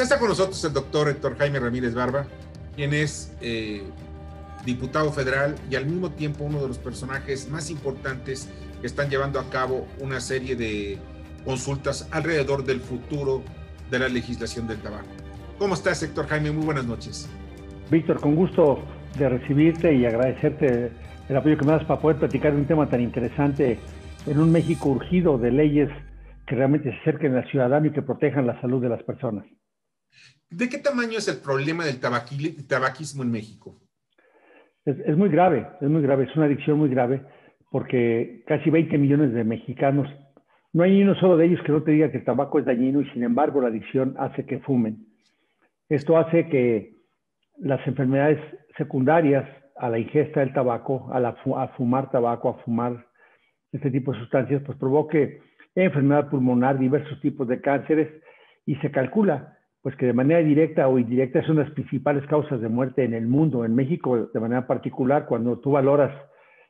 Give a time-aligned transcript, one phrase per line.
[0.00, 2.24] Está con nosotros el doctor Héctor Jaime Ramírez Barba,
[2.74, 3.82] quien es eh,
[4.64, 9.38] diputado federal y al mismo tiempo uno de los personajes más importantes que están llevando
[9.38, 10.98] a cabo una serie de
[11.44, 13.42] consultas alrededor del futuro
[13.90, 15.06] de la legislación del tabaco.
[15.58, 16.50] ¿Cómo estás, Héctor Jaime?
[16.50, 17.28] Muy buenas noches.
[17.90, 18.82] Víctor, con gusto
[19.18, 20.92] de recibirte y agradecerte
[21.28, 23.78] el apoyo que me das para poder platicar de un tema tan interesante
[24.26, 25.90] en un México urgido de leyes
[26.46, 29.44] que realmente se acerquen al ciudadano y que protejan la salud de las personas.
[30.50, 33.80] ¿De qué tamaño es el problema del tabaquismo en México?
[34.84, 37.22] Es, muy grave, es muy grave, es una adicción muy grave,
[37.70, 40.08] porque casi 20 millones de mexicanos,
[40.72, 42.64] no hay ni uno solo de ellos que no te diga que el tabaco es
[42.64, 45.06] dañino y sin embargo la adicción hace que fumen.
[45.88, 46.96] Esto hace que
[47.58, 48.40] las enfermedades
[48.76, 53.06] secundarias a la ingesta del tabaco, a, a fumar tabaco, a fumar
[53.72, 55.42] este tipo de sustancias, pues provoque
[55.74, 58.08] enfermedad pulmonar, diversos tipos de cánceres
[58.66, 62.68] y se calcula pues que de manera directa o indirecta son las principales causas de
[62.68, 66.12] muerte en el mundo, en México de manera particular, cuando tú valoras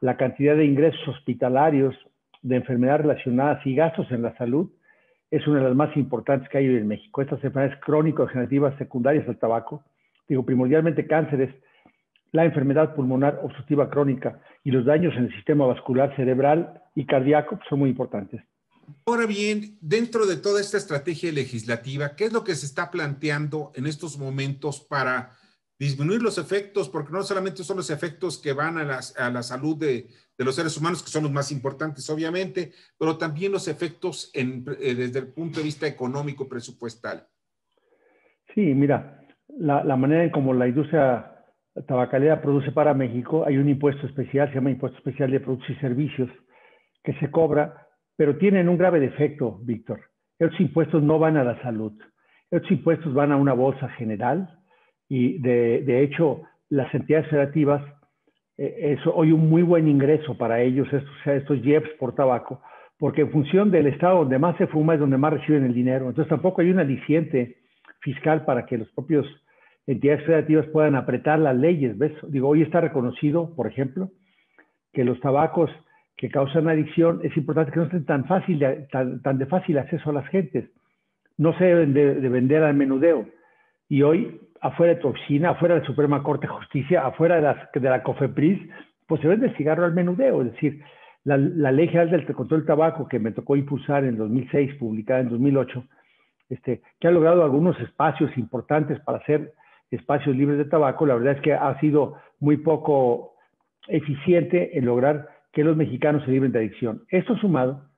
[0.00, 1.94] la cantidad de ingresos hospitalarios,
[2.42, 4.70] de enfermedades relacionadas y gastos en la salud,
[5.30, 7.22] es una de las más importantes que hay en México.
[7.22, 9.82] Estas enfermedades crónico-degenerativas secundarias al tabaco,
[10.28, 11.54] digo, primordialmente cánceres,
[12.32, 17.58] la enfermedad pulmonar obstructiva crónica y los daños en el sistema vascular cerebral y cardíaco
[17.68, 18.42] son muy importantes.
[19.06, 23.72] Ahora bien, dentro de toda esta estrategia legislativa, ¿qué es lo que se está planteando
[23.74, 25.30] en estos momentos para
[25.78, 26.88] disminuir los efectos?
[26.88, 31.02] Porque no solamente son los efectos que van a, la salud de, los seres humanos,
[31.02, 34.44] que son los más importantes, obviamente, pero también los efectos eh,
[34.94, 37.26] desde el punto de vista económico presupuestal.
[38.54, 41.32] Sí, mira, la, la manera en como la industria
[41.86, 45.74] tabacalera produce para México, hay un impuesto especial, se llama Impuesto Especial de Productos y
[45.76, 46.28] Servicios,
[47.02, 47.81] que se cobra
[48.16, 50.00] pero tienen un grave defecto, Víctor.
[50.38, 51.92] Estos impuestos no van a la salud.
[52.50, 54.58] Estos impuestos van a una bolsa general
[55.08, 57.82] y de, hecho las entidades federativas
[58.58, 62.62] eh, es hoy un muy buen ingreso para ellos estos, estos JEPs por tabaco,
[62.98, 66.08] porque en función del estado donde más se fuma es donde más reciben el dinero.
[66.08, 67.58] Entonces tampoco hay un aliciente
[68.00, 69.26] fiscal para que los propios
[69.86, 71.96] entidades federativas puedan apretar las leyes.
[72.28, 74.10] Digo, hoy está reconocido, por ejemplo,
[74.92, 75.70] que los tabacos
[76.16, 80.10] que causan adicción, es importante que no estén tan, fácil de, tan, de fácil acceso
[80.10, 80.70] a las gentes.
[81.36, 83.26] No se deben de, vender al menudeo.
[83.88, 87.42] Y hoy, afuera de tu oficina, afuera de la Suprema Corte de Justicia, afuera de,
[87.42, 88.60] las, de la COFEPRIS,
[89.06, 90.42] pues se vende el cigarro al menudeo.
[90.42, 90.82] Es decir,
[91.24, 95.20] la, la, Ley General del Control del Tabaco, que me tocó impulsar en 2006, publicada
[95.20, 95.84] en 2008,
[96.50, 99.54] este, que ha logrado algunos espacios importantes para hacer
[99.90, 103.34] espacios libres de tabaco, la verdad es que ha sido muy poco
[103.88, 107.02] eficiente en lograr que los mexicanos se libren de adicción.
[107.10, 107.88] Esto sumado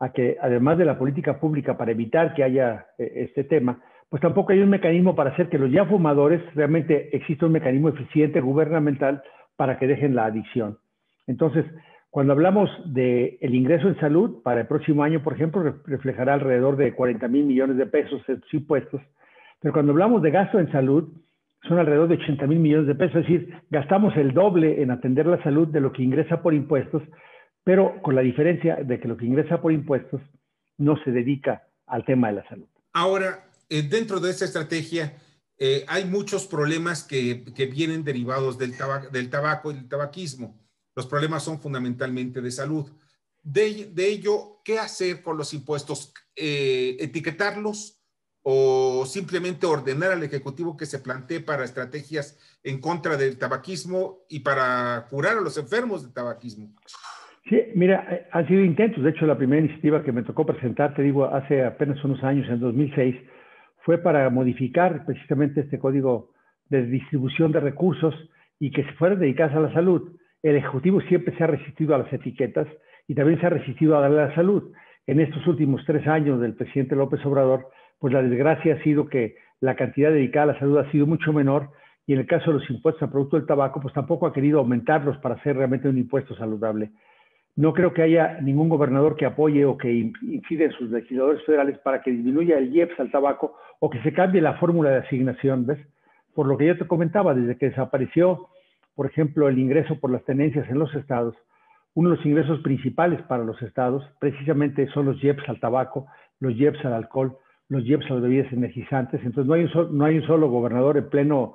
[0.00, 4.20] a que además de la política pública para evitar que haya eh, este tema, pues
[4.20, 8.40] tampoco hay un mecanismo para hacer que los ya fumadores realmente exista un mecanismo eficiente
[8.40, 9.22] gubernamental
[9.56, 10.78] para que dejen la adicción.
[11.26, 11.64] Entonces,
[12.10, 16.76] cuando hablamos del el ingreso en salud, para el próximo año, por ejemplo, reflejará alrededor
[16.76, 19.00] de 40 mil millones de pesos estos impuestos,
[19.60, 21.08] pero cuando hablamos de gasto en salud,
[21.68, 25.26] son alrededor de 80 mil millones de pesos, es decir, gastamos el doble en atender
[25.26, 27.02] la salud de lo que ingresa por impuestos,
[27.64, 30.20] pero con la diferencia de que lo que ingresa por impuestos
[30.78, 32.66] no se dedica al tema de la salud.
[32.92, 35.14] Ahora, eh, dentro de esta estrategia,
[35.58, 38.74] eh, hay muchos problemas que, que vienen derivados del,
[39.12, 40.60] del, tabaco y del tabaquismo.
[40.96, 42.90] Los problemas son fundamentalmente de salud.
[43.42, 46.12] De, de ello, ¿qué hacer con los impuestos?
[46.34, 48.01] Eh, ¿Etiquetarlos?
[48.42, 54.40] O simplemente ordenar al Ejecutivo que se plantee para estrategias en contra del tabaquismo y
[54.40, 56.68] para curar a los enfermos del tabaquismo?
[57.48, 59.02] Sí, mira, eh, han sido intentos.
[59.02, 62.48] De hecho, la primera iniciativa que me tocó presentar, te digo, hace apenas unos años,
[62.48, 63.16] en 2006,
[63.84, 66.32] fue para modificar precisamente este código
[66.68, 68.14] de distribución de recursos
[68.58, 70.16] y que se fueran dedicadas a la salud.
[70.42, 72.66] El Ejecutivo siempre se ha resistido a las etiquetas
[73.08, 74.72] y también se ha resistido a darle a la salud.
[75.06, 77.68] En estos últimos tres años del presidente López Obrador,
[78.02, 81.32] pues la desgracia ha sido que la cantidad dedicada a la salud ha sido mucho
[81.32, 81.68] menor
[82.04, 84.58] y en el caso de los impuestos al producto del tabaco, pues tampoco ha querido
[84.58, 86.90] aumentarlos para hacer realmente un impuesto saludable.
[87.54, 91.78] No creo que haya ningún gobernador que apoye o que incide en sus legisladores federales
[91.78, 95.64] para que disminuya el IEPS al tabaco o que se cambie la fórmula de asignación,
[95.64, 95.78] ¿ves?
[96.34, 98.48] Por lo que yo te comentaba, desde que desapareció,
[98.96, 101.36] por ejemplo, el ingreso por las tenencias en los estados,
[101.94, 106.06] uno de los ingresos principales para los estados precisamente son los IEPS al tabaco,
[106.40, 107.38] los IEPS al alcohol,
[107.72, 109.20] los JEPs a las bebidas energizantes.
[109.24, 111.54] Entonces, no hay un, no hay un solo gobernador en pleno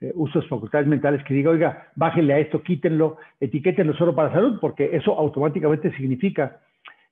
[0.00, 4.32] eh, uso de facultades mentales que diga, oiga, bájenle a esto, quítenlo, etiquétenlo solo para
[4.32, 6.60] salud, porque eso automáticamente significa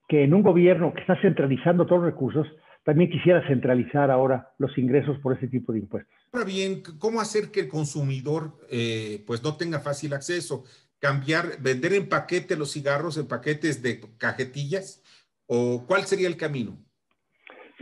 [0.08, 2.46] que en un gobierno que está centralizando todos los recursos,
[2.84, 6.12] también quisiera centralizar ahora los ingresos por ese tipo de impuestos.
[6.32, 10.64] Ahora bien, ¿cómo hacer que el consumidor eh, pues no tenga fácil acceso?
[10.98, 15.02] ¿Cambiar, vender en paquete los cigarros en paquetes de cajetillas?
[15.46, 16.76] ¿O cuál sería el camino?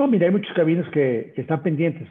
[0.00, 2.08] No, mira, hay muchos caminos que, están pendientes.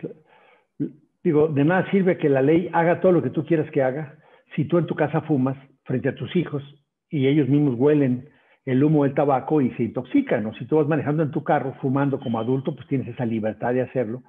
[1.23, 4.15] Digo, de nada sirve que la ley haga todo lo que tú quieras que haga
[4.55, 6.61] si tú en tu casa fumas frente a tus hijos
[7.09, 8.29] y ellos mismos huelen
[8.63, 10.45] el humo del tabaco y se intoxican.
[10.45, 13.73] O si tú vas manejando en tu carro fumando como adulto, pues tienes esa libertad
[13.73, 14.21] de hacerlo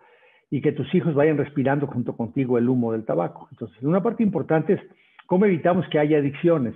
[0.49, 3.47] y que tus hijos vayan respirando junto contigo el humo del tabaco.
[3.51, 4.81] Entonces, una parte importante es
[5.27, 6.75] cómo evitamos que haya adicciones.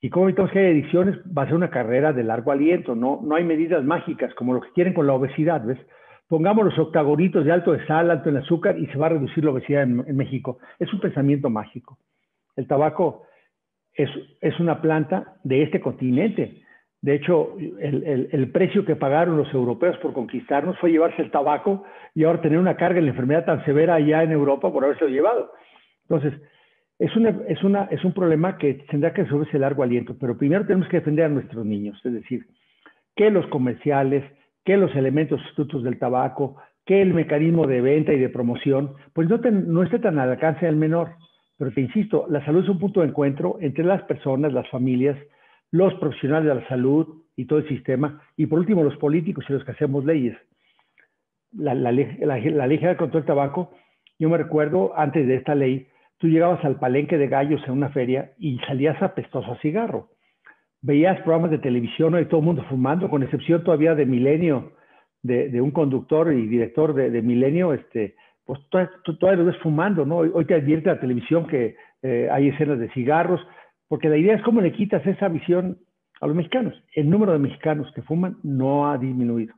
[0.00, 2.94] Y cómo evitamos que haya adicciones va a ser una carrera de largo aliento.
[2.94, 5.78] No, no hay medidas mágicas como lo que quieren con la obesidad, ¿ves?
[6.28, 9.44] Pongamos los octagonitos de alto de sal, alto en azúcar y se va a reducir
[9.44, 10.58] la obesidad en México.
[10.78, 11.98] Es un pensamiento mágico.
[12.56, 13.26] El tabaco
[13.96, 16.62] es, una planta de este continente.
[17.00, 21.84] De hecho, el, precio que pagaron los europeos por conquistarnos fue llevarse el tabaco
[22.14, 25.06] y ahora tener una carga en la enfermedad tan severa allá en Europa por haberse
[25.08, 25.52] llevado.
[26.08, 26.40] Entonces,
[26.98, 30.98] es, una, es un problema que tendrá que resolverse largo aliento, pero primero tenemos que
[30.98, 32.46] defender a nuestros niños, es decir,
[33.14, 34.24] que los comerciales,
[34.66, 39.28] que los elementos sustitutos del tabaco, que el mecanismo de venta y de promoción, pues
[39.28, 41.12] no, no esté tan al alcance del menor.
[41.56, 45.16] Pero te insisto, la salud es un punto de encuentro entre las personas, las familias,
[45.70, 49.52] los profesionales de la salud y todo el sistema, y por último los políticos y
[49.52, 50.36] los que hacemos leyes.
[51.52, 53.70] La, la, la ley general contra el tabaco,
[54.18, 55.86] yo me recuerdo antes de esta ley,
[56.18, 60.08] tú llegabas al palenque de gallos en una feria y salías apestoso a cigarro.
[60.86, 64.72] Veías programas de televisión de todo el mundo fumando, con excepción todavía de Milenio,
[65.20, 70.06] de, de un conductor y director de, de Milenio, este, pues todavía lo ves fumando,
[70.06, 70.18] ¿no?
[70.18, 73.40] Hoy te advierte la televisión que eh, hay escenas de cigarros,
[73.88, 75.78] porque la idea es cómo le quitas esa visión
[76.20, 76.80] a los mexicanos.
[76.94, 79.54] El número de mexicanos que fuman no ha disminuido.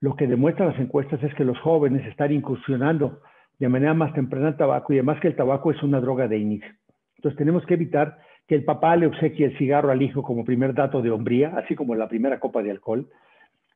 [0.00, 3.22] Lo que demuestran las encuestas es que los jóvenes están incursionando
[3.58, 6.36] de manera más temprana el tabaco y además que el tabaco es una droga de
[6.36, 6.70] inicio.
[7.16, 10.74] Entonces tenemos que evitar que el papá le obsequie el cigarro al hijo como primer
[10.74, 13.06] dato de hombría, así como la primera copa de alcohol.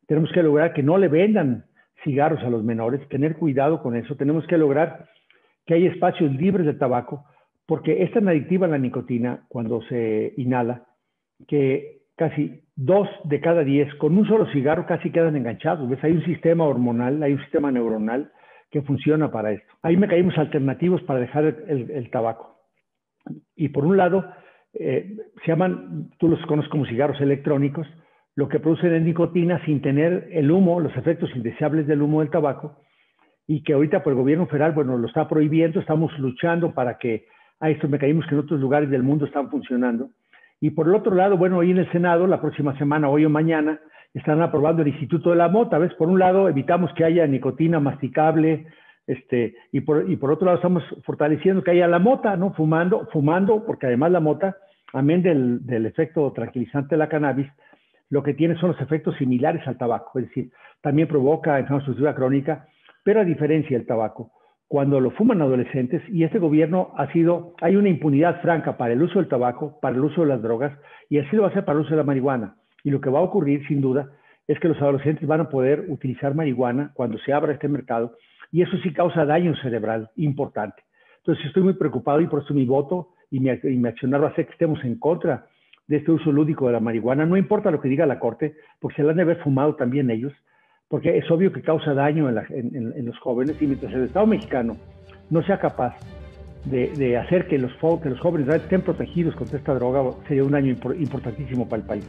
[0.07, 1.67] Tenemos que lograr que no le vendan
[2.03, 4.17] cigarros a los menores, tener cuidado con eso.
[4.17, 5.07] Tenemos que lograr
[5.67, 7.25] que haya espacios libres de tabaco,
[7.67, 10.87] porque es tan adictiva la nicotina cuando se inhala
[11.47, 15.89] que casi dos de cada diez con un solo cigarro casi quedan enganchados.
[15.89, 16.03] ¿Ves?
[16.03, 18.33] Hay un sistema hormonal, hay un sistema neuronal
[18.71, 19.73] que funciona para esto.
[19.83, 22.57] Hay mecanismos alternativos para dejar el, tabaco.
[23.55, 24.25] Y por un lado,
[24.75, 27.87] eh, se llaman, tú los conoces como cigarros electrónicos,
[28.35, 32.31] lo que producen es nicotina sin tener el humo, los efectos indeseables del humo del
[32.31, 32.79] tabaco,
[33.47, 37.27] y que ahorita por el gobierno federal, bueno, lo está prohibiendo, estamos luchando para que
[37.61, 40.11] hay estos mecanismos que en otros lugares del mundo están funcionando.
[40.61, 43.31] Y por el otro lado, bueno, hoy en el Senado, la próxima semana, hoy o
[43.31, 43.81] mañana,
[44.15, 45.93] están aprobando el Instituto de la Mota, ¿ves?
[45.95, 48.67] Por un lado, evitamos que haya nicotina masticable,
[49.07, 52.53] este, y por, otro lado, estamos fortaleciendo que haya la mota, ¿no?
[52.53, 54.57] Fumando, fumando, porque además la mota,
[54.93, 57.49] amén del, del efecto tranquilizante de la cannabis,
[58.11, 60.51] lo que tiene son los efectos similares al tabaco, es decir,
[60.83, 62.67] también provoca enfermedad crónica,
[63.03, 64.31] pero a diferencia del tabaco,
[64.69, 69.03] cuando lo fuman adolescentes, y este gobierno ha sido, hay una impunidad franca para el
[69.03, 70.73] uso del tabaco, para el uso de las drogas,
[71.09, 72.57] y así lo va a ser para el uso de la marihuana.
[72.85, 74.09] Y lo que va a ocurrir, sin duda,
[74.49, 78.17] es que los adolescentes van a poder utilizar marihuana cuando se abra este mercado,
[78.53, 80.83] y eso sí causa daño cerebral importante.
[81.19, 84.29] Entonces estoy muy preocupado y por eso mi voto y mi, y mi accionar va
[84.29, 85.47] a ser que estemos en contra
[85.89, 88.97] de este uso lúdico de la marihuana, no importa lo que diga la Corte, porque
[88.97, 90.33] se la han de haber fumado también ellos,
[90.89, 94.77] porque es obvio que causa daño en, los jóvenes y mientras el Estado mexicano
[95.31, 95.97] no sea capaz
[96.65, 100.77] de, hacer que los, que los jóvenes estén protegidos contra esta droga, sería un año
[100.99, 102.05] importantísimo para el país.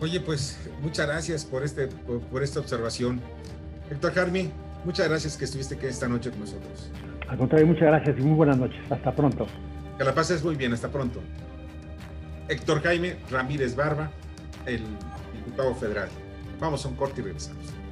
[0.00, 1.88] Oye, pues muchas gracias por, este,
[2.30, 3.20] por, esta observación.
[3.90, 4.50] Héctor Jarmi,
[4.84, 6.90] muchas gracias que estuviste aquí esta noche con nosotros.
[7.28, 8.80] Al contrario, muchas gracias y muy buenas noches.
[8.90, 9.46] Hasta pronto.
[9.98, 10.72] Que la pases muy bien.
[10.72, 11.20] Hasta pronto.
[12.48, 14.10] Héctor Jaime Ramírez Barba,
[14.66, 14.82] el
[15.32, 16.08] diputado federal.
[16.60, 17.83] Vamos a un corte y regresamos.